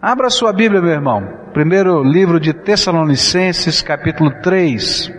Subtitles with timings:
[0.00, 1.28] Abra sua Bíblia, meu irmão.
[1.52, 5.12] Primeiro livro de Tessalonicenses, capítulo 3.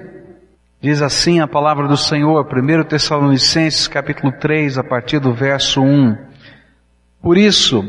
[0.79, 6.15] Diz assim a palavra do Senhor, 1 Tessalonicenses, capítulo 3, a partir do verso 1.
[7.21, 7.83] Por isso,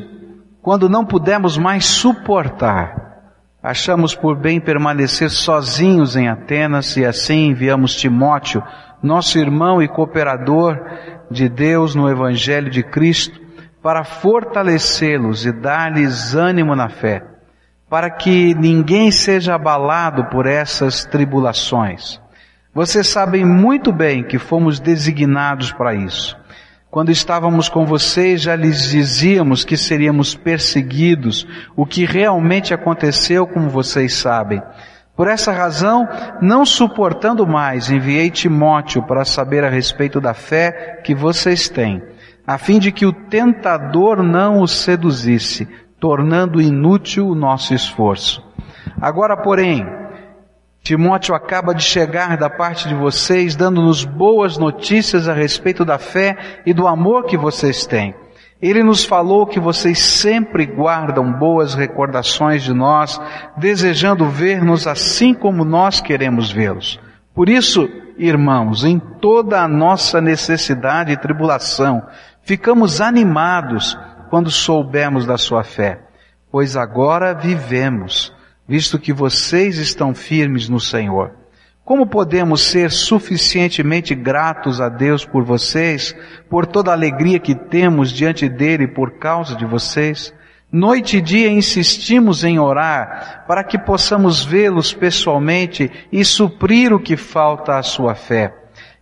[0.61, 3.23] quando não pudemos mais suportar,
[3.63, 8.65] achamos por bem permanecer sozinhos em Atenas e assim enviamos Timóteo,
[9.01, 10.77] nosso irmão e cooperador
[11.31, 13.41] de Deus no Evangelho de Cristo,
[13.83, 17.25] para fortalecê-los e dar-lhes ânimo na fé,
[17.89, 22.21] para que ninguém seja abalado por essas tribulações.
[22.75, 26.37] Vocês sabem muito bem que fomos designados para isso.
[26.91, 33.69] Quando estávamos com vocês, já lhes dizíamos que seríamos perseguidos, o que realmente aconteceu, como
[33.69, 34.61] vocês sabem.
[35.17, 36.09] Por essa razão,
[36.41, 42.03] não suportando mais, enviei Timóteo para saber a respeito da fé que vocês têm
[42.47, 48.43] a fim de que o tentador não os seduzisse, tornando inútil o nosso esforço.
[49.01, 49.87] Agora, porém,
[50.83, 56.37] Timóteo acaba de chegar da parte de vocês, dando-nos boas notícias a respeito da fé
[56.65, 58.15] e do amor que vocês têm.
[58.61, 63.21] Ele nos falou que vocês sempre guardam boas recordações de nós,
[63.57, 67.01] desejando ver-nos assim como nós queremos vê-los.
[67.35, 67.89] Por isso,
[68.19, 72.03] irmãos, em toda a nossa necessidade e tribulação,
[72.43, 73.99] ficamos animados
[74.29, 76.01] quando soubemos da sua fé,
[76.51, 78.33] pois agora vivemos,
[78.67, 81.33] visto que vocês estão firmes no Senhor.
[81.85, 86.15] Como podemos ser suficientemente gratos a Deus por vocês,
[86.49, 90.33] por toda a alegria que temos diante dele por causa de vocês?
[90.73, 97.17] Noite e dia insistimos em orar para que possamos vê-los pessoalmente e suprir o que
[97.17, 98.55] falta à sua fé.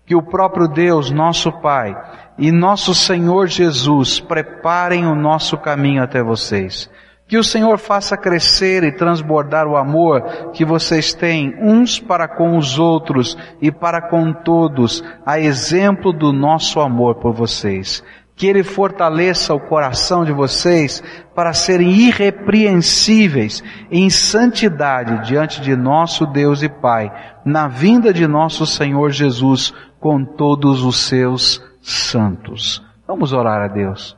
[0.07, 1.95] Que o próprio Deus, nosso Pai,
[2.39, 6.89] e nosso Senhor Jesus preparem o nosso caminho até vocês.
[7.27, 12.57] Que o Senhor faça crescer e transbordar o amor que vocês têm uns para com
[12.57, 18.03] os outros e para com todos, a exemplo do nosso amor por vocês
[18.39, 21.03] que Ele fortaleça o coração de vocês
[21.35, 27.13] para serem irrepreensíveis em santidade diante de nosso Deus e Pai,
[27.45, 31.61] na vinda de nosso Senhor Jesus com todos os seus
[31.91, 32.83] santos.
[33.07, 34.17] Vamos orar a Deus.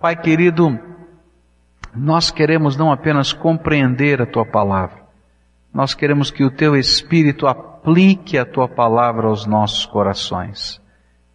[0.00, 0.78] Pai querido,
[1.94, 5.02] nós queremos não apenas compreender a Tua palavra,
[5.72, 10.80] nós queremos que o Teu Espírito aplique a Tua palavra aos nossos corações.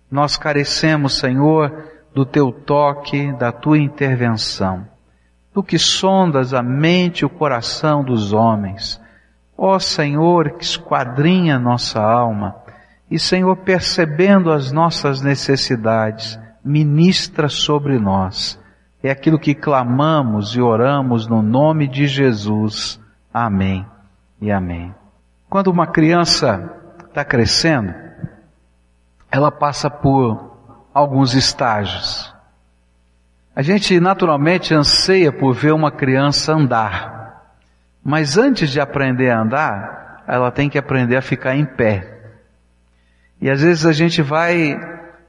[0.09, 1.83] Nós carecemos, Senhor,
[2.13, 4.87] do teu toque, da tua intervenção.
[5.53, 8.99] Tu que sondas a mente e o coração dos homens.
[9.57, 12.55] Ó Senhor, que esquadrinha nossa alma.
[13.09, 18.59] E Senhor, percebendo as nossas necessidades, ministra sobre nós.
[19.01, 22.99] É aquilo que clamamos e oramos no nome de Jesus.
[23.33, 23.85] Amém
[24.41, 24.93] e amém.
[25.49, 26.69] Quando uma criança
[27.07, 27.93] está crescendo,
[29.31, 30.57] ela passa por
[30.93, 32.33] alguns estágios.
[33.55, 37.55] A gente naturalmente anseia por ver uma criança andar,
[38.03, 42.18] mas antes de aprender a andar, ela tem que aprender a ficar em pé.
[43.41, 44.77] E às vezes a gente vai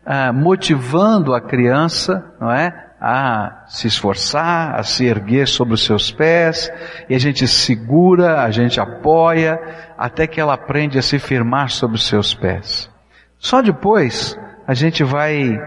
[0.05, 2.89] ah, motivando a criança, não é?
[3.01, 6.71] A se esforçar, a se erguer sobre os seus pés,
[7.09, 9.59] e a gente segura, a gente apoia,
[9.97, 12.91] até que ela aprende a se firmar sobre os seus pés.
[13.39, 15.59] Só depois a gente vai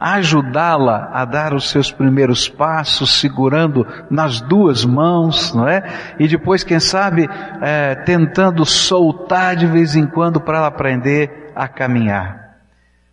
[0.00, 5.82] ajudá-la a dar os seus primeiros passos, segurando nas duas mãos, não é?
[6.18, 7.28] E depois, quem sabe,
[7.60, 12.56] é, tentando soltar de vez em quando para ela aprender a caminhar.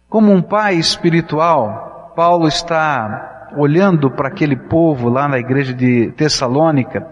[0.07, 7.05] Como um pai espiritual, Paulo está olhando para aquele povo lá na igreja de Tessalônica,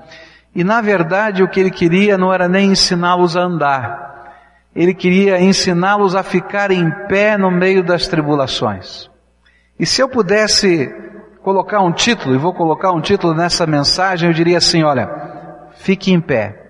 [0.55, 4.31] e na verdade o que ele queria não era nem ensiná-los a andar,
[4.73, 9.09] ele queria ensiná-los a ficar em pé no meio das tribulações.
[9.77, 10.87] E se eu pudesse
[11.43, 15.09] colocar um título, e vou colocar um título nessa mensagem, eu diria assim, olha,
[15.75, 16.64] fique em pé.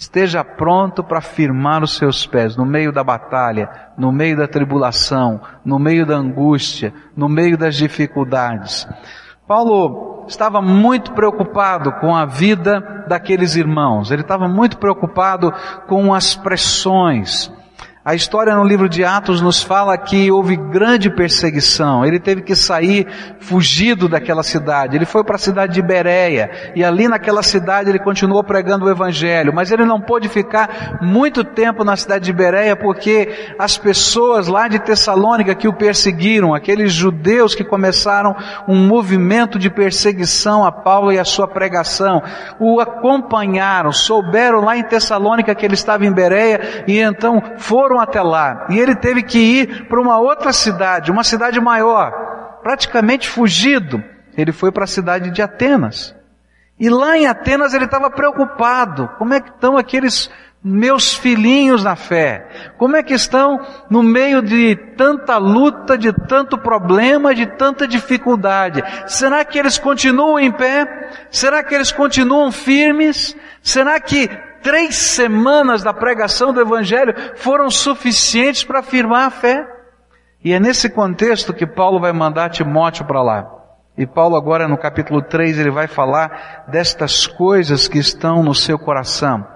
[0.00, 3.68] Esteja pronto para firmar os seus pés no meio da batalha,
[3.98, 8.88] no meio da tribulação, no meio da angústia, no meio das dificuldades.
[9.46, 15.52] Paulo estava muito preocupado com a vida daqueles irmãos, ele estava muito preocupado
[15.86, 17.52] com as pressões,
[18.02, 22.02] A história no livro de Atos nos fala que houve grande perseguição.
[22.02, 23.06] Ele teve que sair
[23.40, 24.96] fugido daquela cidade.
[24.96, 28.90] Ele foi para a cidade de Bereia e ali naquela cidade ele continuou pregando o
[28.90, 34.48] evangelho, mas ele não pôde ficar muito tempo na cidade de Bereia porque as pessoas
[34.48, 38.34] lá de Tessalônica que o perseguiram, aqueles judeus que começaram
[38.66, 42.22] um movimento de perseguição a Paulo e a sua pregação,
[42.58, 48.20] o acompanharam, souberam lá em Tessalônica que ele estava em Bereia e então foram até
[48.22, 48.66] lá.
[48.70, 52.12] E ele teve que ir para uma outra cidade, uma cidade maior,
[52.62, 54.02] praticamente fugido.
[54.36, 56.14] Ele foi para a cidade de Atenas.
[56.78, 59.08] E lá em Atenas ele estava preocupado.
[59.18, 60.30] Como é que estão aqueles
[60.62, 62.72] meus filhinhos na fé?
[62.76, 63.60] Como é que estão
[63.90, 68.82] no meio de tanta luta, de tanto problema, de tanta dificuldade?
[69.06, 70.86] Será que eles continuam em pé?
[71.30, 73.36] Será que eles continuam firmes?
[73.62, 74.30] Será que
[74.62, 79.66] três semanas da pregação do Evangelho foram suficientes para afirmar a fé.
[80.42, 83.50] E é nesse contexto que Paulo vai mandar Timóteo para lá.
[83.96, 88.78] E Paulo agora no capítulo 3 ele vai falar destas coisas que estão no seu
[88.78, 89.46] coração.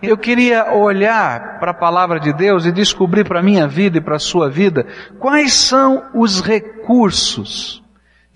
[0.00, 4.00] Eu queria olhar para a palavra de Deus e descobrir para a minha vida e
[4.00, 4.86] para a sua vida
[5.18, 7.82] quais são os recursos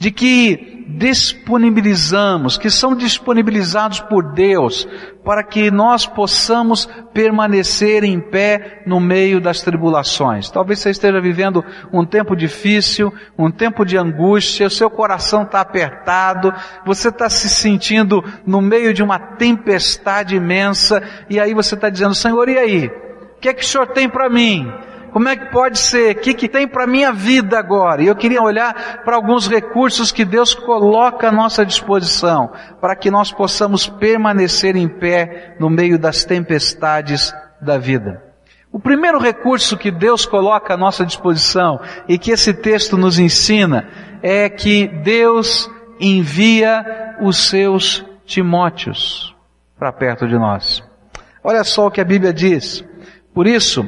[0.02, 4.84] de que disponibilizamos, que são disponibilizados por Deus,
[5.24, 10.50] para que nós possamos permanecer em pé no meio das tribulações.
[10.50, 15.60] Talvez você esteja vivendo um tempo difícil, um tempo de angústia, o seu coração está
[15.60, 16.52] apertado,
[16.84, 21.00] você está se sentindo no meio de uma tempestade imensa,
[21.30, 22.86] e aí você está dizendo, Senhor, e aí?
[23.36, 24.68] O que é que o Senhor tem para mim?
[25.12, 26.16] Como é que pode ser?
[26.16, 28.02] O que, que tem para minha vida agora?
[28.02, 32.50] E eu queria olhar para alguns recursos que Deus coloca à nossa disposição,
[32.80, 38.22] para que nós possamos permanecer em pé no meio das tempestades da vida.
[38.72, 41.78] O primeiro recurso que Deus coloca à nossa disposição
[42.08, 43.86] e que esse texto nos ensina
[44.22, 45.70] é que Deus
[46.00, 49.36] envia os seus Timóteos
[49.78, 50.82] para perto de nós.
[51.44, 52.82] Olha só o que a Bíblia diz.
[53.34, 53.84] Por isso,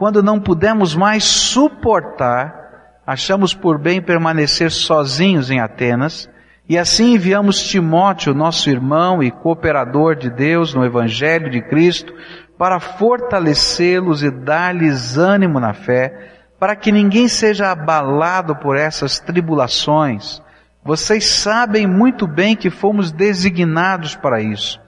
[0.00, 6.26] quando não pudemos mais suportar, achamos por bem permanecer sozinhos em Atenas,
[6.66, 12.14] e assim enviamos Timóteo, nosso irmão e cooperador de Deus no Evangelho de Cristo,
[12.56, 20.40] para fortalecê-los e dar-lhes ânimo na fé, para que ninguém seja abalado por essas tribulações.
[20.82, 24.80] Vocês sabem muito bem que fomos designados para isso.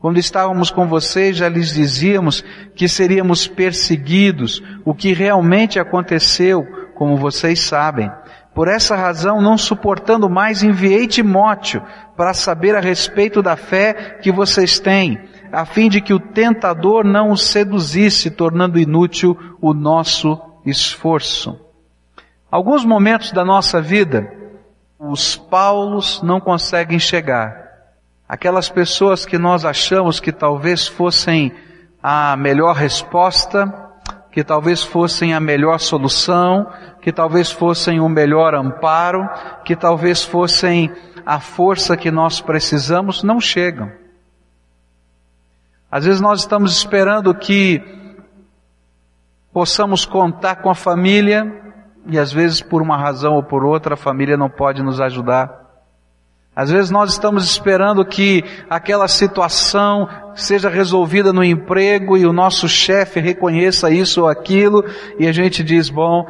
[0.00, 2.42] Quando estávamos com vocês, já lhes dizíamos
[2.74, 8.10] que seríamos perseguidos, o que realmente aconteceu, como vocês sabem.
[8.54, 11.82] Por essa razão, não suportando mais, enviei Timóteo
[12.16, 15.20] para saber a respeito da fé que vocês têm,
[15.52, 21.60] a fim de que o tentador não os seduzisse, tornando inútil o nosso esforço.
[22.50, 24.32] Alguns momentos da nossa vida,
[24.98, 27.69] os Paulos não conseguem chegar
[28.30, 31.52] aquelas pessoas que nós achamos que talvez fossem
[32.00, 33.66] a melhor resposta,
[34.30, 36.70] que talvez fossem a melhor solução,
[37.02, 39.28] que talvez fossem o melhor amparo,
[39.64, 40.92] que talvez fossem
[41.26, 43.90] a força que nós precisamos, não chegam.
[45.90, 47.82] Às vezes nós estamos esperando que
[49.52, 51.52] possamos contar com a família
[52.06, 55.69] e às vezes por uma razão ou por outra a família não pode nos ajudar.
[56.60, 62.68] Às vezes nós estamos esperando que aquela situação seja resolvida no emprego e o nosso
[62.68, 64.84] chefe reconheça isso ou aquilo
[65.18, 66.26] e a gente diz, bom,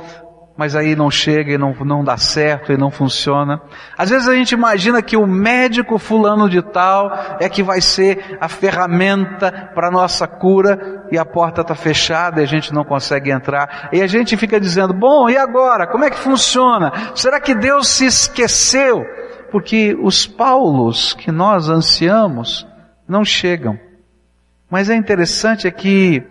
[0.56, 3.60] mas aí não chega e não, não dá certo e não funciona.
[3.98, 7.10] Às vezes a gente imagina que o médico fulano de tal
[7.40, 12.44] é que vai ser a ferramenta para nossa cura e a porta está fechada e
[12.44, 13.88] a gente não consegue entrar.
[13.92, 15.88] E a gente fica dizendo, bom, e agora?
[15.88, 16.92] Como é que funciona?
[17.16, 19.04] Será que Deus se esqueceu?
[19.50, 22.66] Porque os Paulos que nós ansiamos
[23.08, 23.78] não chegam.
[24.70, 26.22] Mas é interessante é que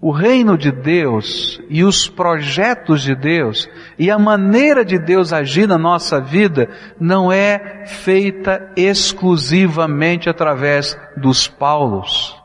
[0.00, 5.68] o reino de Deus e os projetos de Deus e a maneira de Deus agir
[5.68, 12.36] na nossa vida não é feita exclusivamente através dos Paulos,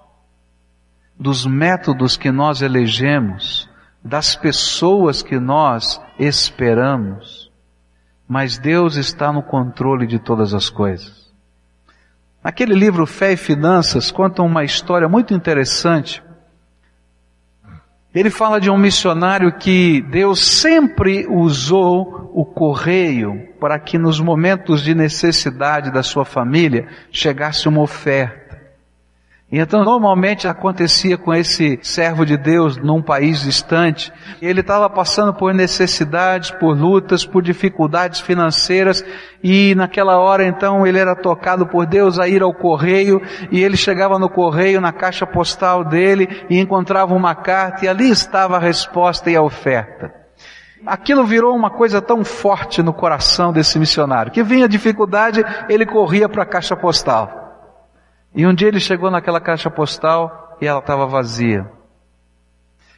[1.20, 3.68] dos métodos que nós elegemos,
[4.04, 7.47] das pessoas que nós esperamos
[8.28, 11.28] mas Deus está no controle de todas as coisas.
[12.44, 16.24] Naquele livro Fé e Finanças conta uma história muito interessante.
[18.14, 24.82] Ele fala de um missionário que Deus sempre usou o correio para que nos momentos
[24.82, 28.47] de necessidade da sua família chegasse uma oferta.
[29.50, 34.12] Então, normalmente acontecia com esse servo de Deus num país distante.
[34.42, 39.06] Ele estava passando por necessidades, por lutas, por dificuldades financeiras
[39.42, 43.78] e naquela hora então ele era tocado por Deus a ir ao correio e ele
[43.78, 48.60] chegava no correio, na caixa postal dele e encontrava uma carta e ali estava a
[48.60, 50.14] resposta e a oferta.
[50.86, 56.28] Aquilo virou uma coisa tão forte no coração desse missionário que vinha dificuldade, ele corria
[56.28, 57.47] para a caixa postal.
[58.38, 61.66] E um dia ele chegou naquela caixa postal e ela estava vazia.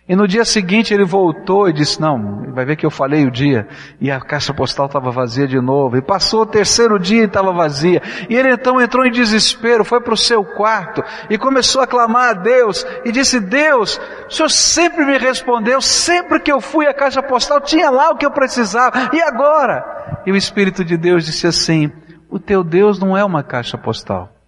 [0.05, 3.31] E no dia seguinte ele voltou e disse, não, vai ver que eu falei o
[3.31, 3.65] dia.
[4.01, 5.95] E a caixa postal estava vazia de novo.
[5.95, 8.01] E passou o terceiro dia e estava vazia.
[8.29, 12.31] E ele então entrou em desespero, foi para o seu quarto e começou a clamar
[12.31, 12.85] a Deus.
[13.05, 17.61] E disse, Deus, o Senhor sempre me respondeu, sempre que eu fui à caixa postal
[17.61, 19.11] tinha lá o que eu precisava.
[19.13, 20.21] E agora?
[20.25, 21.89] E o Espírito de Deus disse assim,
[22.29, 24.38] o teu Deus não é uma caixa postal.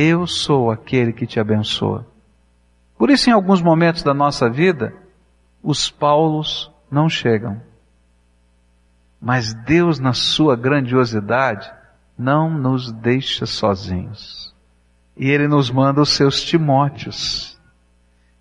[0.00, 2.06] Eu sou aquele que te abençoa.
[2.96, 4.94] Por isso, em alguns momentos da nossa vida,
[5.60, 7.60] os Paulos não chegam.
[9.20, 11.68] Mas Deus, na sua grandiosidade,
[12.16, 14.54] não nos deixa sozinhos.
[15.16, 17.58] E Ele nos manda os seus Timóteos.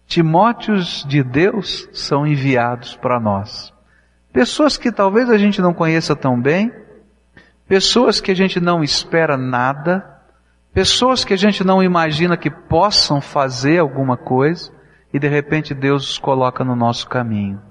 [0.06, 3.74] Timóteos de Deus são enviados para nós.
[4.32, 6.72] Pessoas que talvez a gente não conheça tão bem,
[7.68, 10.17] pessoas que a gente não espera nada,
[10.74, 14.72] Pessoas que a gente não imagina que possam fazer alguma coisa
[15.14, 17.62] e de repente Deus os coloca no nosso caminho.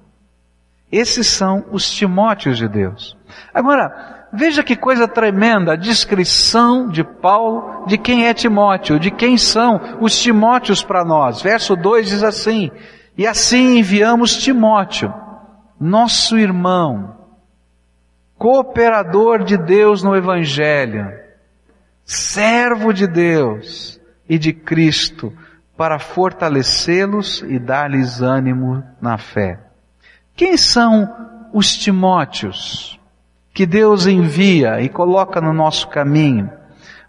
[0.90, 3.16] Esses são os Timóteos de Deus.
[3.52, 9.36] Agora, veja que coisa tremenda a descrição de Paulo de quem é Timóteo, de quem
[9.36, 11.42] são os Timóteos para nós.
[11.42, 12.70] Verso 2 diz assim:
[13.18, 15.12] E assim enviamos Timóteo,
[15.78, 17.16] nosso irmão,
[18.38, 21.12] cooperador de Deus no Evangelho,
[22.06, 25.32] servo de Deus e de Cristo,
[25.76, 29.60] para fortalecê-los e dar-lhes ânimo na fé.
[30.34, 32.98] Quem são os Timóteos
[33.52, 36.50] que Deus envia e coloca no nosso caminho?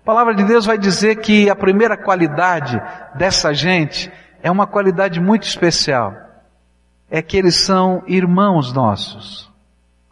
[0.01, 2.81] A palavra de Deus vai dizer que a primeira qualidade
[3.15, 4.11] dessa gente
[4.41, 6.13] é uma qualidade muito especial.
[7.09, 9.46] É que eles são irmãos nossos.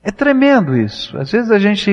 [0.08, 1.18] É tremendo isso.
[1.18, 1.90] Às vezes a gente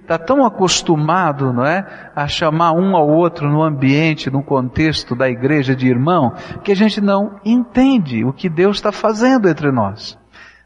[0.00, 1.84] está tão acostumado, não é,
[2.14, 6.76] a chamar um ao outro no ambiente, no contexto da igreja de irmão, que a
[6.76, 10.16] gente não entende o que Deus está fazendo entre nós.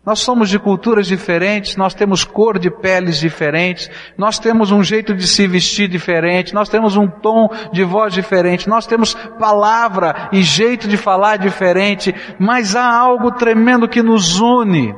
[0.05, 5.15] Nós somos de culturas diferentes, nós temos cor de peles diferentes, nós temos um jeito
[5.15, 10.43] de se vestir diferente, nós temos um tom de voz diferente, nós temos palavra e
[10.43, 14.95] jeito de falar diferente, mas há algo tremendo que nos une.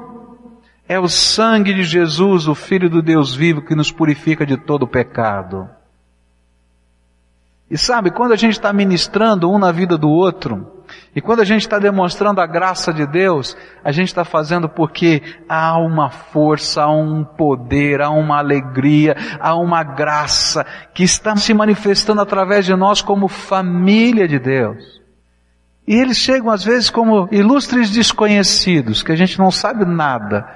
[0.88, 4.86] É o sangue de Jesus, o Filho do Deus vivo, que nos purifica de todo
[4.86, 5.68] pecado.
[7.70, 10.84] E sabe, quando a gente está ministrando um na vida do outro,
[11.16, 15.22] e quando a gente está demonstrando a graça de Deus, a gente está fazendo porque
[15.48, 21.54] há uma força, há um poder, há uma alegria, há uma graça que está se
[21.54, 25.00] manifestando através de nós como família de Deus.
[25.86, 30.46] E eles chegam às vezes como ilustres desconhecidos, que a gente não sabe nada,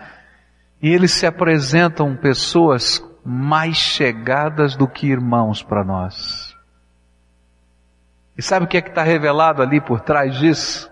[0.80, 6.56] e eles se apresentam pessoas mais chegadas do que irmãos para nós.
[8.36, 10.90] E sabe o que é que está revelado ali por trás disso?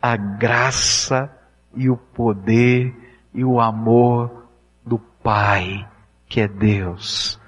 [0.00, 1.30] A graça
[1.74, 2.94] e o poder
[3.34, 4.48] e o amor
[4.84, 5.86] do Pai,
[6.26, 7.38] que é Deus,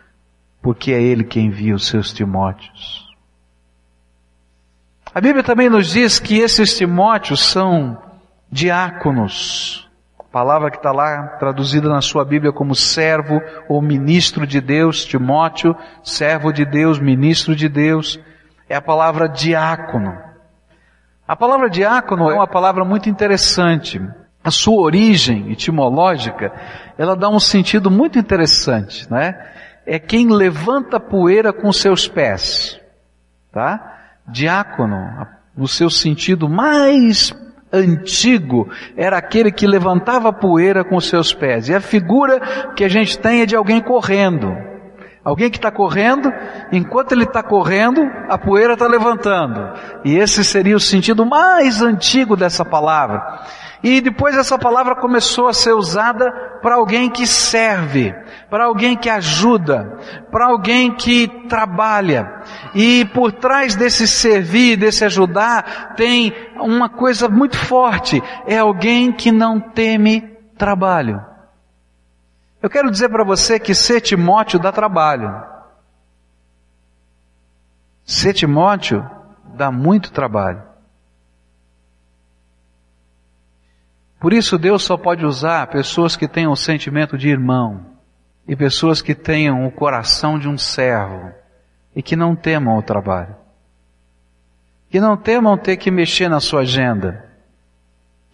[0.60, 3.08] porque é Ele que envia os seus Timóteos.
[5.12, 8.00] A Bíblia também nos diz que esses Timóteos são
[8.52, 9.89] diáconos,
[10.30, 15.76] palavra que está lá traduzida na sua Bíblia como servo ou ministro de Deus, Timóteo,
[16.02, 18.20] servo de Deus, ministro de Deus,
[18.68, 20.16] é a palavra diácono.
[21.26, 24.00] A palavra diácono é uma palavra muito interessante.
[24.42, 26.52] A sua origem etimológica,
[26.96, 29.34] ela dá um sentido muito interessante, né?
[29.84, 32.80] É quem levanta poeira com seus pés,
[33.52, 33.98] tá?
[34.26, 37.34] Diácono, no seu sentido mais
[37.72, 41.68] antigo era aquele que levantava poeira com seus pés.
[41.68, 44.70] E a figura que a gente tem é de alguém correndo.
[45.22, 46.32] Alguém que está correndo,
[46.72, 49.78] enquanto ele está correndo, a poeira está levantando.
[50.02, 53.40] E esse seria o sentido mais antigo dessa palavra.
[53.82, 58.14] E depois essa palavra começou a ser usada para alguém que serve,
[58.50, 59.98] para alguém que ajuda,
[60.30, 62.42] para alguém que trabalha.
[62.74, 68.22] E por trás desse servir, desse ajudar, tem uma coisa muito forte.
[68.46, 70.20] É alguém que não teme
[70.58, 71.24] trabalho.
[72.62, 75.42] Eu quero dizer para você que ser Timóteo dá trabalho.
[78.04, 79.08] Ser Timóteo
[79.54, 80.69] dá muito trabalho.
[84.20, 87.86] Por isso Deus só pode usar pessoas que tenham o sentimento de irmão
[88.46, 91.32] e pessoas que tenham o coração de um servo
[91.96, 93.34] e que não temam o trabalho.
[94.90, 97.30] Que não temam ter que mexer na sua agenda.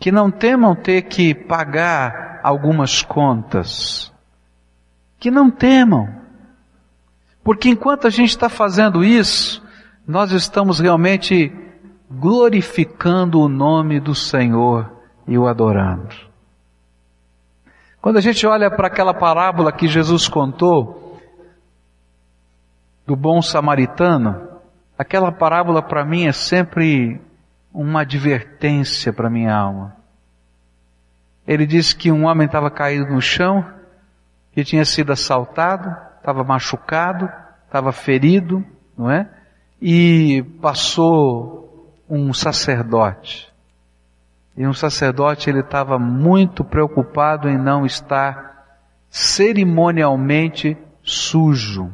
[0.00, 4.12] Que não temam ter que pagar algumas contas.
[5.20, 6.12] Que não temam.
[7.44, 9.62] Porque enquanto a gente está fazendo isso,
[10.04, 11.52] nós estamos realmente
[12.10, 14.95] glorificando o nome do Senhor
[15.26, 16.14] e o adorando.
[18.00, 21.20] Quando a gente olha para aquela parábola que Jesus contou,
[23.06, 24.48] do bom samaritano,
[24.98, 27.20] aquela parábola para mim é sempre
[27.72, 29.96] uma advertência para minha alma.
[31.46, 33.64] Ele disse que um homem estava caído no chão,
[34.52, 37.30] que tinha sido assaltado, estava machucado,
[37.66, 38.64] estava ferido,
[38.98, 39.28] não é?
[39.80, 43.52] E passou um sacerdote.
[44.56, 48.64] E um sacerdote ele estava muito preocupado em não estar
[49.10, 51.92] cerimonialmente sujo.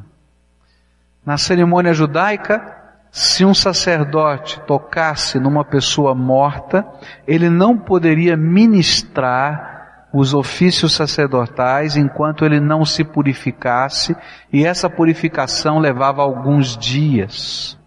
[1.24, 6.86] Na cerimônia judaica, se um sacerdote tocasse numa pessoa morta,
[7.26, 14.16] ele não poderia ministrar os ofícios sacerdotais enquanto ele não se purificasse,
[14.52, 17.78] e essa purificação levava alguns dias.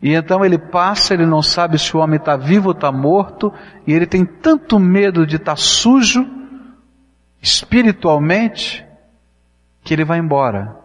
[0.00, 3.52] E então ele passa, ele não sabe se o homem está vivo ou está morto,
[3.86, 6.26] e ele tem tanto medo de estar tá sujo,
[7.42, 8.86] espiritualmente,
[9.82, 10.76] que ele vai embora.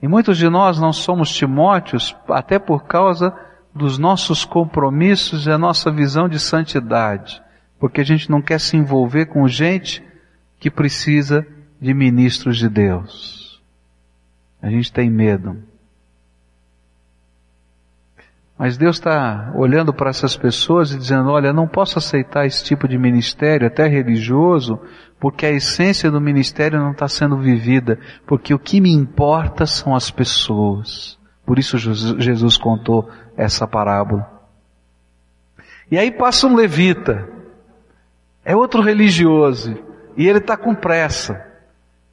[0.00, 3.34] E muitos de nós não somos Timóteos, até por causa
[3.74, 7.42] dos nossos compromissos e a nossa visão de santidade,
[7.80, 10.02] porque a gente não quer se envolver com gente
[10.60, 11.44] que precisa
[11.80, 13.60] de ministros de Deus.
[14.62, 15.62] A gente tem medo.
[18.56, 22.86] Mas Deus está olhando para essas pessoas e dizendo, olha, não posso aceitar esse tipo
[22.86, 24.78] de ministério, até religioso,
[25.18, 29.94] porque a essência do ministério não está sendo vivida, porque o que me importa são
[29.94, 31.18] as pessoas.
[31.44, 34.30] Por isso Jesus contou essa parábola.
[35.90, 37.28] E aí passa um levita,
[38.44, 39.76] é outro religioso,
[40.16, 41.44] e ele está com pressa,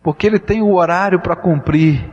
[0.01, 2.11] porque ele tem o horário para cumprir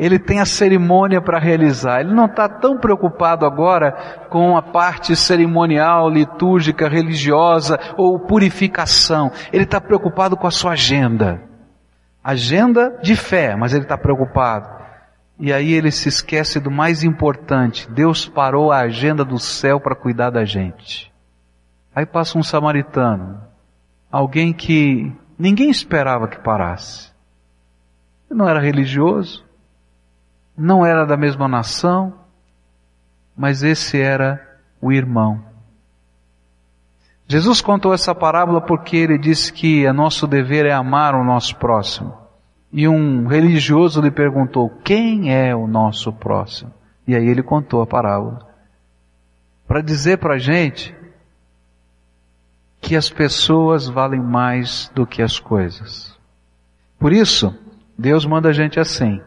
[0.00, 2.00] ele tem a cerimônia para realizar.
[2.00, 3.92] Ele não está tão preocupado agora
[4.30, 9.30] com a parte cerimonial, litúrgica, religiosa ou purificação.
[9.52, 11.42] Ele está preocupado com a sua agenda.
[12.24, 14.70] Agenda de fé, mas ele está preocupado.
[15.38, 17.86] E aí ele se esquece do mais importante.
[17.90, 21.12] Deus parou a agenda do céu para cuidar da gente.
[21.94, 23.38] Aí passa um samaritano.
[24.10, 27.12] Alguém que ninguém esperava que parasse.
[28.30, 29.49] Ele não era religioso
[30.60, 32.12] não era da mesma nação,
[33.34, 35.42] mas esse era o irmão.
[37.26, 41.56] Jesus contou essa parábola porque ele disse que é nosso dever é amar o nosso
[41.56, 42.14] próximo.
[42.70, 46.72] E um religioso lhe perguntou: quem é o nosso próximo?
[47.06, 48.46] E aí ele contou a parábola.
[49.66, 50.94] Para dizer para a gente
[52.80, 56.18] que as pessoas valem mais do que as coisas.
[56.98, 57.54] Por isso,
[57.96, 59.22] Deus manda a gente assim.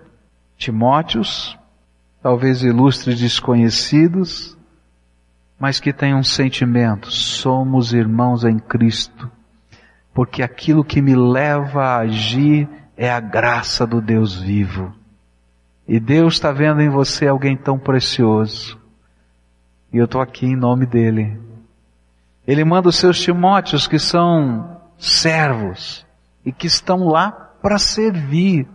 [0.57, 1.57] Timóteos,
[2.21, 4.57] talvez ilustres desconhecidos,
[5.59, 9.31] mas que tenham um sentimento, somos irmãos em Cristo,
[10.13, 14.93] porque aquilo que me leva a agir é a graça do Deus vivo.
[15.87, 18.79] E Deus está vendo em você alguém tão precioso.
[19.91, 21.39] E eu estou aqui em nome dele.
[22.47, 26.05] Ele manda os seus Timóteos que são servos
[26.45, 28.67] e que estão lá para servir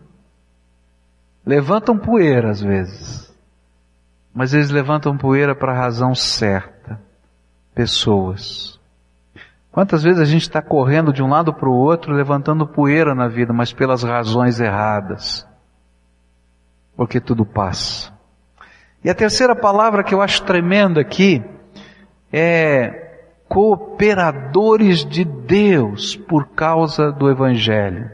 [1.48, 3.34] levantam poeira às vezes,
[4.34, 7.00] mas eles levantam poeira para a razão certa.
[7.74, 8.78] Pessoas.
[9.72, 13.28] Quantas vezes a gente está correndo de um lado para o outro, levantando poeira na
[13.28, 15.48] vida, mas pelas razões erradas.
[16.94, 18.12] Porque tudo passa.
[19.02, 21.42] E a terceira palavra que eu acho tremenda aqui
[22.30, 28.10] é cooperadores de Deus por causa do Evangelho.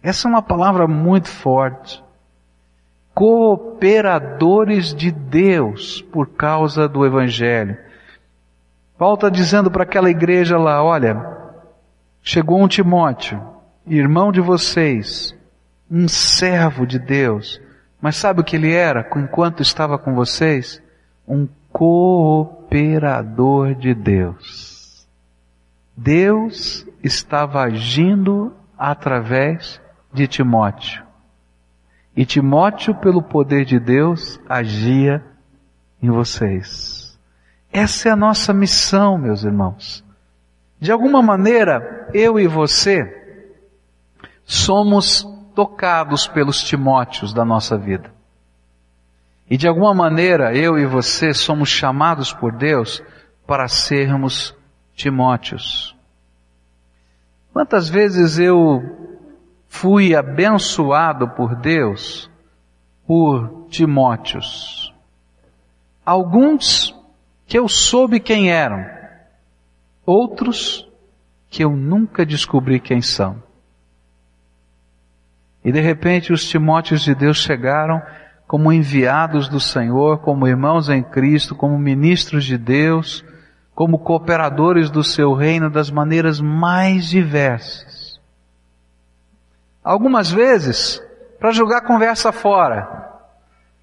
[0.00, 2.06] Essa é uma palavra muito forte
[3.18, 7.76] cooperadores de Deus por causa do Evangelho.
[8.96, 11.20] Paulo está dizendo para aquela igreja lá, olha,
[12.22, 13.42] chegou um Timóteo,
[13.84, 15.36] irmão de vocês,
[15.90, 17.60] um servo de Deus,
[18.00, 20.80] mas sabe o que ele era enquanto estava com vocês?
[21.26, 25.08] Um cooperador de Deus.
[25.96, 29.80] Deus estava agindo através
[30.12, 31.07] de Timóteo.
[32.18, 35.24] E Timóteo, pelo poder de Deus, agia
[36.02, 37.16] em vocês.
[37.72, 40.04] Essa é a nossa missão, meus irmãos.
[40.80, 43.06] De alguma maneira, eu e você
[44.44, 45.22] somos
[45.54, 48.12] tocados pelos Timóteos da nossa vida.
[49.48, 53.00] E de alguma maneira, eu e você somos chamados por Deus
[53.46, 54.56] para sermos
[54.92, 55.96] Timóteos.
[57.52, 59.07] Quantas vezes eu
[59.68, 62.30] fui abençoado por Deus
[63.06, 64.92] por Timóteos?
[66.04, 66.94] Alguns
[67.46, 68.84] que eu soube quem eram,
[70.04, 70.88] outros
[71.50, 73.42] que eu nunca descobri quem são.
[75.64, 78.02] E de repente os Timóteos de Deus chegaram
[78.46, 83.22] como enviados do Senhor, como irmãos em Cristo, como ministros de Deus,
[83.74, 88.07] como cooperadores do seu reino das maneiras mais diversas.
[89.82, 91.02] Algumas vezes,
[91.38, 93.08] para jogar conversa fora,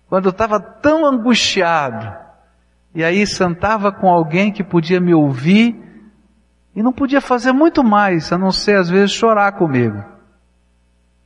[0.08, 2.16] quando eu estava tão angustiado,
[2.94, 5.76] e aí sentava com alguém que podia me ouvir
[6.76, 10.04] e não podia fazer muito mais, a não ser às vezes chorar comigo.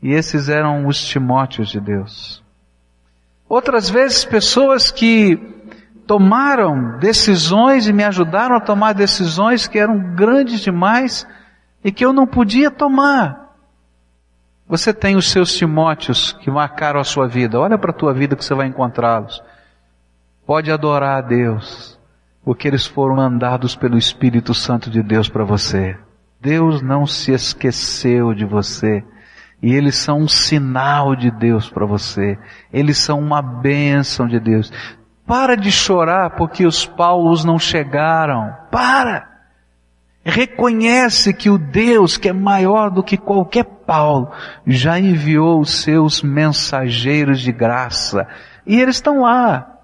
[0.02, 2.44] E esses eram os Timóteos de Deus.
[3.48, 5.36] Outras vezes pessoas que
[6.08, 11.28] tomaram decisões e me ajudaram a tomar decisões que eram grandes demais
[11.84, 13.39] e que eu não podia tomar.
[14.70, 17.60] Você tem os seus Timóteos que marcaram a sua vida.
[17.60, 19.42] Olha para a tua vida que você vai encontrá-los.
[20.46, 22.00] Pode adorar a Deus,
[22.46, 25.98] porque eles foram mandados pelo Espírito Santo de Deus para você.
[26.40, 29.04] Deus não se esqueceu de você.
[29.60, 32.38] E eles são um sinal de Deus para você.
[32.72, 34.72] Eles são uma bênção de Deus.
[35.26, 38.56] Para de chorar porque os Paulos não chegaram.
[38.72, 39.29] Para!
[40.24, 44.32] Reconhece que o Deus que é maior do que qualquer Paulo
[44.68, 48.28] já enviou os seus mensageiros de graça.
[48.66, 49.80] E eles estão lá.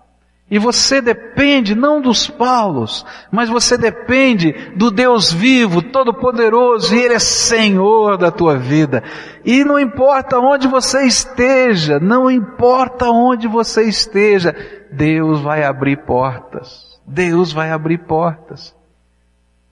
[0.50, 7.16] E você depende não dos Paulos, mas você depende do Deus vivo, todo-poderoso, e Ele
[7.16, 9.02] é Senhor da tua vida.
[9.44, 14.56] E não importa onde você esteja, não importa onde você esteja,
[14.92, 17.02] Deus vai abrir portas.
[17.08, 18.75] Deus vai abrir portas.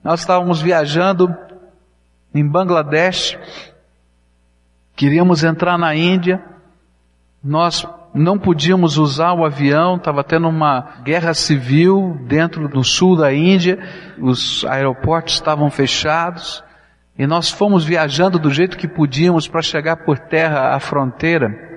[0.04, 1.34] Nós estávamos viajando
[2.36, 3.38] em Bangladesh,
[4.98, 6.44] queríamos entrar na Índia,
[7.42, 13.34] nós não podíamos usar o avião, estava tendo uma guerra civil dentro do sul da
[13.34, 13.80] Índia,
[14.20, 16.62] os aeroportos estavam fechados,
[17.18, 21.72] e nós fomos viajando do jeito que podíamos para chegar por terra à fronteira.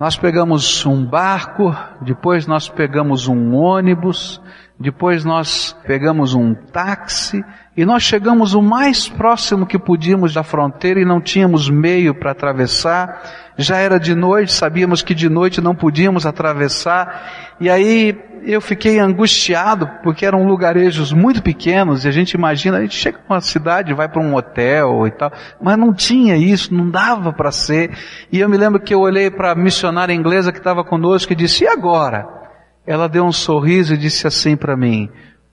[0.00, 4.42] Nós pegamos um barco, depois nós pegamos um ônibus,
[4.78, 7.44] depois nós pegamos um táxi
[7.76, 12.32] e nós chegamos o mais próximo que podíamos da fronteira e não tínhamos meio para
[12.32, 13.52] atravessar.
[13.56, 17.54] Já era de noite, sabíamos que de noite não podíamos atravessar.
[17.60, 22.82] E aí eu fiquei angustiado porque eram lugarejos muito pequenos e a gente imagina, a
[22.82, 25.32] gente chega numa cidade, vai para um hotel e tal,
[25.62, 27.92] mas não tinha isso, não dava para ser.
[28.30, 31.36] E eu me lembro que eu olhei para a missionária inglesa que estava conosco e
[31.36, 32.43] disse: "E agora?"
[32.86, 35.10] Ela deu um sorriso e disse assim para mim: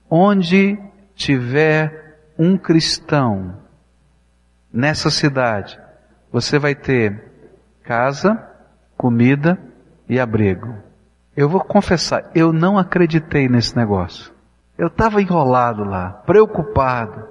[0.09, 0.77] Onde
[1.15, 3.57] tiver um cristão
[4.73, 5.79] nessa cidade,
[6.31, 7.31] você vai ter
[7.83, 8.37] casa,
[8.97, 9.57] comida
[10.07, 10.75] e abrigo.
[11.35, 14.33] Eu vou confessar, eu não acreditei nesse negócio.
[14.77, 17.27] Eu estava enrolado lá, preocupado.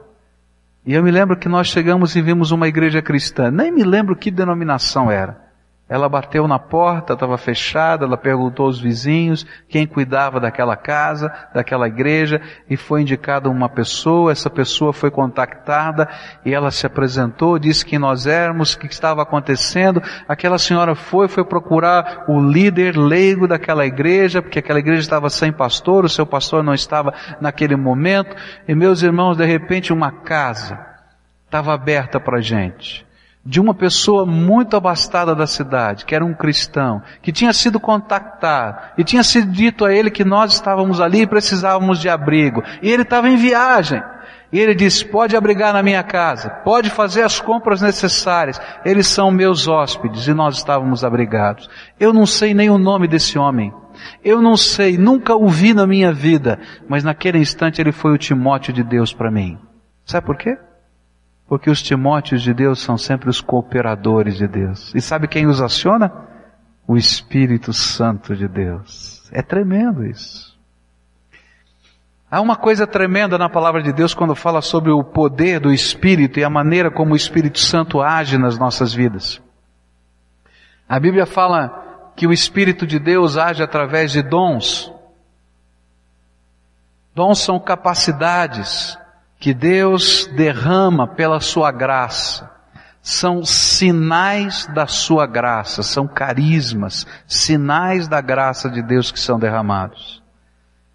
[0.86, 3.50] E eu me lembro que nós chegamos e vimos uma igreja cristã.
[3.50, 5.49] Nem me lembro que denominação era.
[5.90, 11.88] Ela bateu na porta, estava fechada, ela perguntou aos vizinhos quem cuidava daquela casa, daquela
[11.88, 16.08] igreja, e foi indicada uma pessoa, essa pessoa foi contactada
[16.44, 20.00] e ela se apresentou, disse quem nós éramos, o que estava acontecendo.
[20.28, 25.52] Aquela senhora foi, foi procurar o líder leigo daquela igreja, porque aquela igreja estava sem
[25.52, 28.36] pastor, o seu pastor não estava naquele momento,
[28.68, 30.78] e meus irmãos, de repente uma casa
[31.46, 33.09] estava aberta para gente
[33.44, 38.78] de uma pessoa muito abastada da cidade, que era um cristão, que tinha sido contactado
[38.98, 42.62] e tinha sido dito a ele que nós estávamos ali e precisávamos de abrigo.
[42.82, 44.02] E ele estava em viagem.
[44.52, 48.60] E ele disse, pode abrigar na minha casa, pode fazer as compras necessárias.
[48.84, 51.70] Eles são meus hóspedes e nós estávamos abrigados.
[51.98, 53.72] Eu não sei nem o nome desse homem.
[54.24, 58.18] Eu não sei, nunca o vi na minha vida, mas naquele instante ele foi o
[58.18, 59.58] Timóteo de Deus para mim.
[60.04, 60.58] Sabe por quê?
[61.50, 64.94] Porque os Timóteos de Deus são sempre os cooperadores de Deus.
[64.94, 66.12] E sabe quem os aciona?
[66.86, 69.28] O Espírito Santo de Deus.
[69.32, 70.56] É tremendo isso.
[72.30, 76.38] Há uma coisa tremenda na palavra de Deus quando fala sobre o poder do Espírito
[76.38, 79.42] e a maneira como o Espírito Santo age nas nossas vidas.
[80.88, 84.92] A Bíblia fala que o Espírito de Deus age através de dons.
[87.12, 88.96] Dons são capacidades
[89.40, 92.48] que Deus derrama pela sua graça.
[93.02, 100.22] São sinais da sua graça, são carismas, sinais da graça de Deus que são derramados.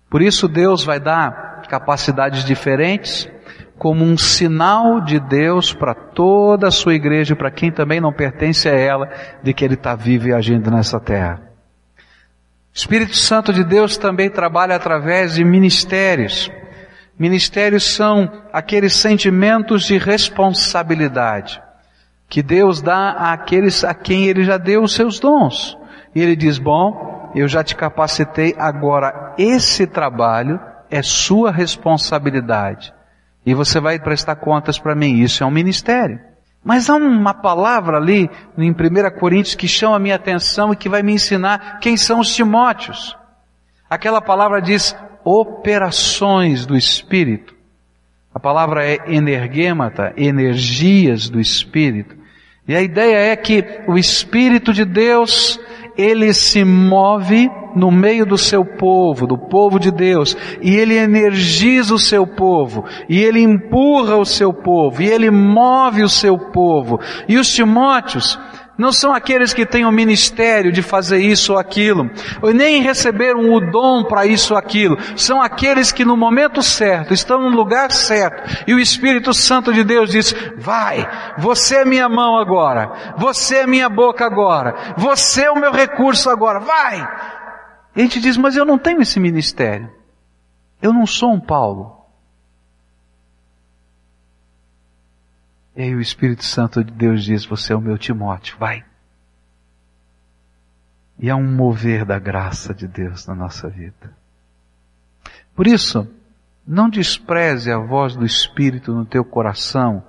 [0.08, 3.28] Por isso Deus vai dar capacidades diferentes
[3.80, 8.14] como um sinal de Deus para toda a sua igreja e para quem também não
[8.14, 9.10] pertence a ela,
[9.42, 11.42] de que Ele está vivo e agindo nessa terra.
[11.98, 16.52] O Espírito Santo de Deus também trabalha através de ministérios.
[17.18, 21.62] Ministérios são aqueles sentimentos de responsabilidade
[22.28, 25.78] que Deus dá àqueles a quem Ele já deu os seus dons.
[26.14, 32.94] E Ele diz, bom, eu já te capacitei, agora esse trabalho é sua responsabilidade.
[33.46, 35.20] E você vai prestar contas para mim.
[35.20, 36.20] Isso é um ministério.
[36.64, 38.76] Mas há uma palavra ali em 1
[39.20, 43.16] Coríntios que chama a minha atenção e que vai me ensinar quem são os Timóteos.
[43.90, 47.56] Aquela palavra diz operações do Espírito.
[48.34, 52.16] A palavra é energêmata, energias do Espírito.
[52.68, 55.60] E a ideia é que o Espírito de Deus
[55.98, 61.94] ele se move no meio do seu povo, do povo de Deus, e ele energiza
[61.94, 67.00] o seu povo, e ele empurra o seu povo, e ele move o seu povo.
[67.28, 68.40] E os Timóteos,
[68.78, 72.10] não são aqueles que têm o ministério de fazer isso ou aquilo,
[72.42, 74.98] ou nem receberam o dom para isso ou aquilo.
[75.16, 79.84] São aqueles que no momento certo estão no lugar certo e o Espírito Santo de
[79.84, 81.08] Deus diz: Vai,
[81.38, 86.30] você é minha mão agora, você é minha boca agora, você é o meu recurso
[86.30, 87.08] agora, vai.
[87.96, 89.90] E a gente diz: Mas eu não tenho esse ministério,
[90.82, 91.95] eu não sou um Paulo.
[95.76, 98.84] E aí o Espírito Santo de Deus diz: Você é o meu Timóteo, vai.
[101.20, 104.14] E há um mover da graça de Deus na nossa vida.
[105.56, 106.08] Por isso,
[106.68, 110.04] não despreze a voz do Espírito no teu coração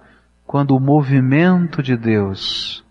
[0.47, 2.85] quando o movimento de Deus,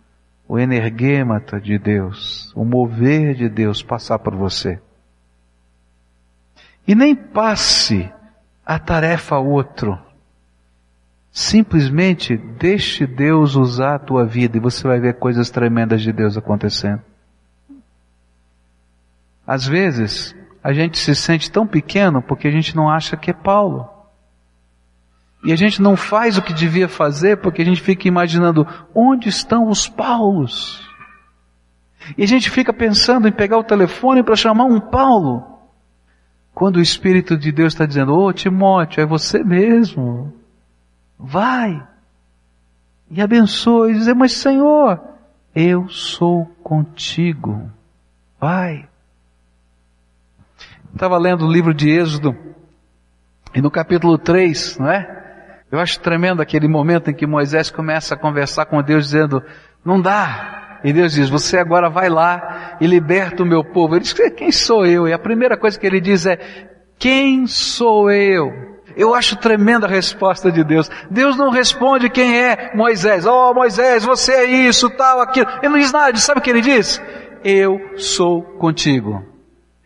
[0.47, 4.81] o energêmata de Deus, o mover de Deus passar por você.
[6.87, 8.11] E nem passe
[8.65, 9.97] a tarefa a outro.
[11.37, 16.37] Simplesmente deixe Deus usar a tua vida e você vai ver coisas tremendas de Deus
[16.37, 17.01] acontecendo.
[19.45, 23.33] Às vezes, a gente se sente tão pequeno porque a gente não acha que é
[23.33, 23.85] Paulo.
[25.43, 29.27] E a gente não faz o que devia fazer porque a gente fica imaginando onde
[29.27, 30.89] estão os Paulos.
[32.17, 35.43] E a gente fica pensando em pegar o telefone para chamar um Paulo.
[36.53, 40.44] Quando o Espírito de Deus está dizendo, ô oh, Timóteo, é você mesmo.
[41.17, 41.81] Vai
[43.09, 43.91] e abençoe.
[43.91, 44.99] E dizer, mas Senhor,
[45.55, 47.69] eu sou contigo.
[48.39, 48.87] Vai.
[50.93, 52.35] Estava lendo o livro de Êxodo
[53.53, 55.63] e no capítulo 3, não é?
[55.71, 59.43] Eu acho tremendo aquele momento em que Moisés começa a conversar com Deus dizendo,
[59.83, 60.79] não dá.
[60.83, 63.95] E Deus diz, você agora vai lá e liberta o meu povo.
[63.95, 65.07] Ele diz, quem sou eu?
[65.07, 66.37] E a primeira coisa que ele diz é,
[66.99, 68.74] quem sou eu?
[68.95, 70.89] Eu acho tremenda a resposta de Deus.
[71.09, 73.25] Deus não responde quem é Moisés.
[73.25, 75.47] Oh, Moisés, você é isso, tal, aquilo.
[75.61, 76.17] Ele não diz nada.
[76.17, 77.01] Sabe o que ele diz?
[77.43, 79.23] Eu sou contigo.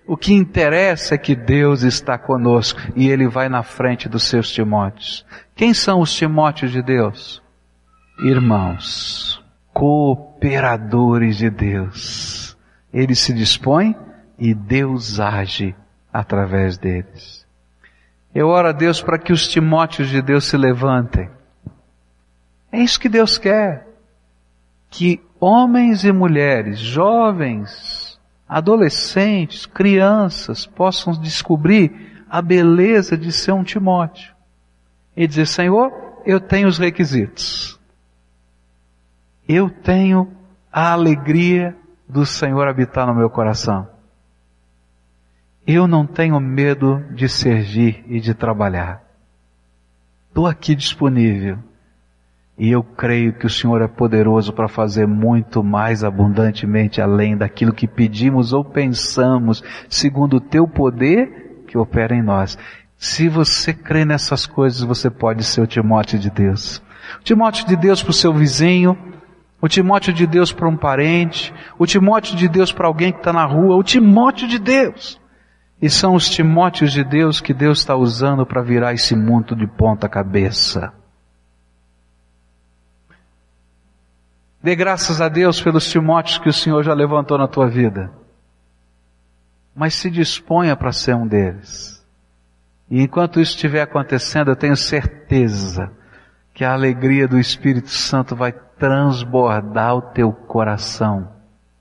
[0.09, 4.49] O que interessa é que Deus está conosco e Ele vai na frente dos seus
[4.49, 5.23] Timóteos.
[5.55, 7.43] Quem são os Timóteos de Deus?
[8.23, 9.39] Irmãos,
[9.71, 12.57] cooperadores de Deus.
[12.91, 13.95] Ele se dispõe
[14.39, 15.75] e Deus age
[16.11, 17.45] através deles.
[18.33, 21.29] Eu oro a Deus para que os Timóteos de Deus se levantem.
[22.71, 23.87] É isso que Deus quer.
[24.89, 34.33] Que homens e mulheres, jovens, adolescentes, crianças possam descobrir a beleza de ser um Timóteo.
[35.15, 35.91] E dizer, Senhor,
[36.25, 37.79] eu tenho os requisitos.
[39.47, 40.31] Eu tenho
[40.71, 41.75] a alegria
[42.07, 43.87] do Senhor habitar no meu coração.
[45.71, 49.03] Eu não tenho medo de servir e de trabalhar.
[50.27, 51.59] Estou aqui disponível.
[52.57, 57.71] E eu creio que o Senhor é poderoso para fazer muito mais abundantemente além daquilo
[57.71, 62.57] que pedimos ou pensamos, segundo o teu poder que opera em nós.
[62.97, 66.81] Se você crê nessas coisas, você pode ser o Timóteo de Deus.
[67.19, 68.97] O Timóteo de Deus para o seu vizinho,
[69.61, 73.31] o Timóteo de Deus para um parente, o Timóteo de Deus para alguém que está
[73.31, 75.19] na rua, o Timóteo de Deus.
[75.81, 79.65] E são os Timóteos de Deus que Deus está usando para virar esse mundo de
[79.65, 80.93] ponta cabeça.
[84.61, 88.11] Dê graças a Deus pelos Timóteos que o Senhor já levantou na tua vida.
[89.73, 92.05] Mas se disponha para ser um deles.
[92.89, 95.91] E enquanto isso estiver acontecendo, eu tenho certeza
[96.53, 101.31] que a alegria do Espírito Santo vai transbordar o teu coração.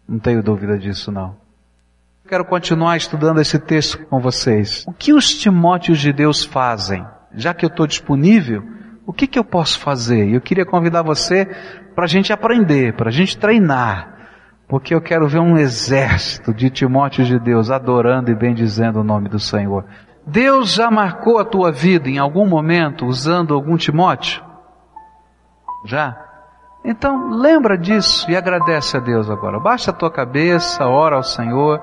[0.06, 1.47] Não tenho dúvida disso não.
[2.28, 4.84] Quero continuar estudando esse texto com vocês.
[4.86, 7.02] O que os Timóteos de Deus fazem?
[7.32, 8.62] Já que eu estou disponível,
[9.06, 10.28] o que, que eu posso fazer?
[10.28, 11.46] Eu queria convidar você
[11.94, 14.14] para a gente aprender, para a gente treinar,
[14.68, 19.30] porque eu quero ver um exército de Timóteos de Deus adorando e bendizendo o nome
[19.30, 19.86] do Senhor.
[20.26, 24.44] Deus já marcou a tua vida em algum momento usando algum Timóteo?
[25.86, 26.14] Já?
[26.84, 29.58] Então lembra disso e agradece a Deus agora.
[29.58, 31.80] Baixa a tua cabeça, ora ao Senhor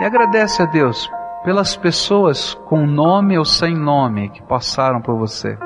[0.00, 1.10] e agradece a Deus
[1.44, 5.58] pelas pessoas com nome ou sem nome que passaram por você.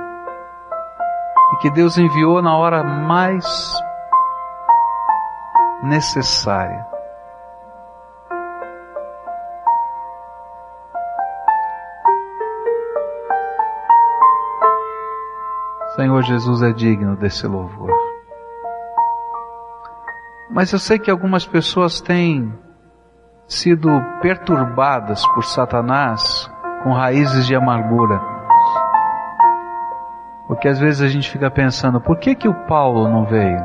[1.53, 3.47] E que Deus enviou na hora mais
[5.83, 6.87] necessária.
[15.95, 17.91] Senhor Jesus é digno desse louvor.
[20.51, 22.53] Mas eu sei que algumas pessoas têm
[23.47, 23.89] sido
[24.21, 26.51] perturbadas por Satanás
[26.83, 28.21] com raízes de amargura.
[30.47, 33.65] Porque às vezes a gente fica pensando, por que que o Paulo não veio?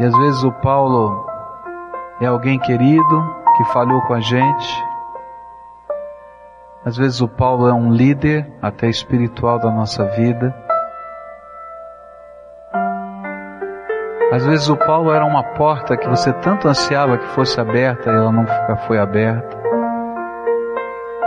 [0.00, 1.26] E às vezes o Paulo
[2.20, 4.84] é alguém querido que falhou com a gente,
[6.84, 10.52] às vezes o Paulo é um líder, até espiritual da nossa vida.
[14.32, 18.14] Às vezes o Paulo era uma porta que você tanto ansiava que fosse aberta e
[18.14, 19.60] ela nunca foi aberta.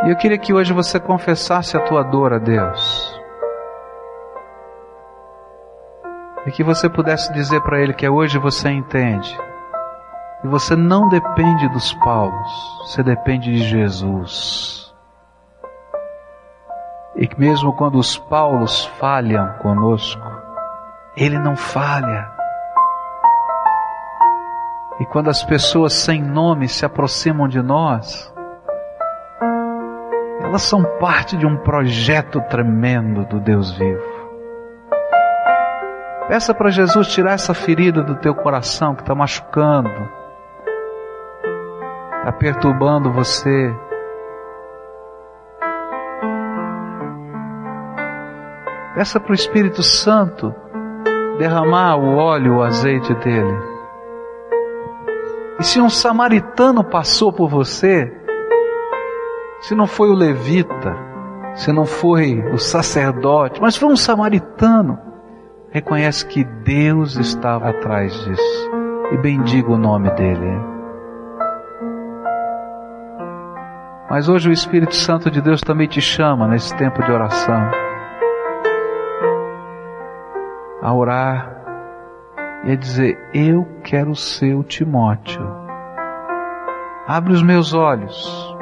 [0.06, 3.22] E eu queria que hoje você confessasse a tua dor a Deus.
[6.48, 9.38] E que você pudesse dizer para Ele que hoje você entende.
[10.44, 14.92] E você não depende dos Paulos, você depende de Jesus.
[17.16, 20.24] E que mesmo quando os Paulos falham conosco,
[21.16, 22.35] ele não falha.
[25.00, 28.34] E quando as pessoas sem nome se aproximam de nós,
[30.42, 34.16] elas são parte de um projeto tremendo do Deus vivo.
[36.30, 39.90] Peça para Jesus tirar essa ferida do teu coração que está machucando,
[42.20, 43.76] está perturbando você.
[48.96, 50.56] Peça para o Espírito Santo
[51.38, 53.75] derramar o óleo, o azeite dele.
[55.60, 58.12] E se um samaritano passou por você,
[59.62, 60.96] se não foi o levita,
[61.56, 65.00] se não foi o sacerdote, mas foi um samaritano,
[65.72, 68.72] reconhece que Deus estava atrás disso
[69.12, 70.76] e bendiga o nome dele.
[74.10, 77.72] Mas hoje o Espírito Santo de Deus também te chama nesse tempo de oração
[80.82, 81.55] a orar
[82.66, 85.46] e a dizer: Eu quero ser o Timóteo.
[87.08, 88.56] Abre os meus olhos.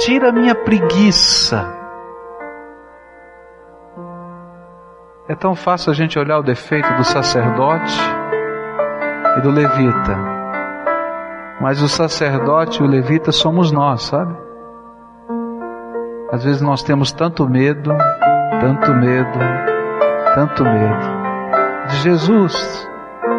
[0.00, 1.66] Tira a minha preguiça.
[5.26, 7.98] É tão fácil a gente olhar o defeito do sacerdote
[9.38, 10.34] e do levita.
[11.60, 14.36] Mas o sacerdote e o levita somos nós, sabe?
[16.30, 17.90] Às vezes nós temos tanto medo,
[18.60, 19.38] tanto medo,
[20.34, 21.23] tanto medo.
[21.88, 22.88] De Jesus,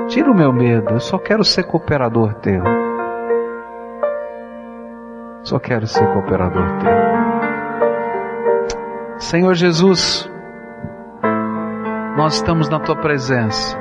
[0.08, 2.64] tira o meu medo, eu só quero ser cooperador teu.
[5.42, 6.96] Só quero ser cooperador teu.
[9.18, 10.30] Senhor Jesus,
[12.16, 13.78] nós estamos na tua presença.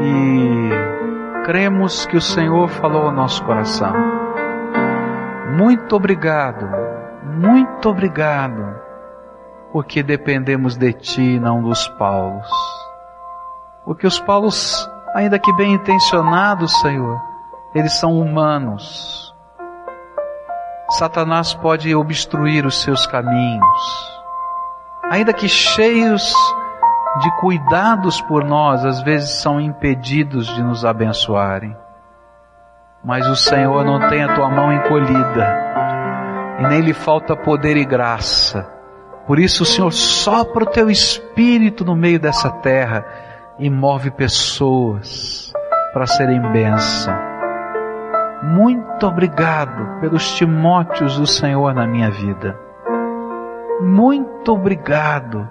[0.00, 3.92] E cremos que o Senhor falou ao nosso coração.
[5.56, 6.68] Muito obrigado,
[7.24, 8.85] muito obrigado
[9.76, 12.48] porque dependemos de Ti, não dos Paulos.
[13.84, 17.20] Porque os Paulos, ainda que bem intencionados, Senhor,
[17.74, 19.34] eles são humanos.
[20.92, 24.22] Satanás pode obstruir os seus caminhos.
[25.10, 26.34] Ainda que cheios
[27.20, 31.76] de cuidados por nós, às vezes são impedidos de nos abençoarem.
[33.04, 37.84] Mas o Senhor não tem a tua mão encolhida, e nem lhe falta poder e
[37.84, 38.74] graça
[39.26, 43.04] por isso, Senhor, sopra o teu espírito no meio dessa terra
[43.58, 45.52] e move pessoas
[45.92, 47.14] para serem bênção.
[48.42, 52.58] Muito obrigado pelos Timóteos do Senhor na minha vida.
[53.80, 55.48] Muito obrigado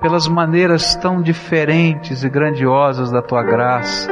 [0.00, 4.10] pelas maneiras tão diferentes e grandiosas da tua graça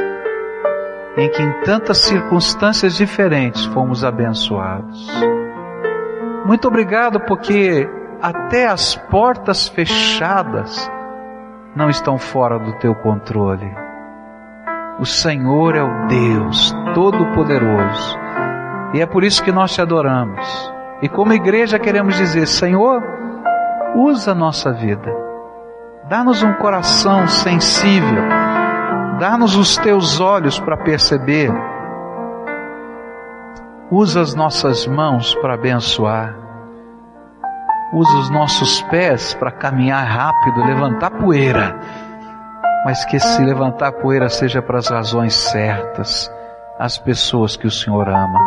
[1.17, 5.07] em que em tantas circunstâncias diferentes fomos abençoados.
[6.45, 7.89] Muito obrigado porque
[8.21, 10.89] até as portas fechadas
[11.75, 13.69] não estão fora do teu controle.
[14.99, 18.19] O Senhor é o Deus Todo-Poderoso.
[18.93, 20.71] E é por isso que nós te adoramos.
[21.01, 23.01] E como igreja queremos dizer: Senhor,
[23.95, 25.11] usa a nossa vida,
[26.07, 28.23] dá-nos um coração sensível,
[29.17, 31.51] dá-nos os teus olhos para perceber,
[33.89, 36.40] usa as nossas mãos para abençoar
[37.93, 41.79] usa os nossos pés para caminhar rápido, levantar poeira,
[42.85, 46.31] mas que esse levantar poeira seja para as razões certas,
[46.79, 48.39] as pessoas que o Senhor ama.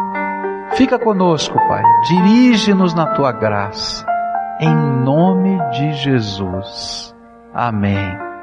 [0.72, 4.04] Fica conosco, Pai, dirige-nos na tua graça,
[4.60, 7.14] em nome de Jesus.
[7.52, 8.33] Amém.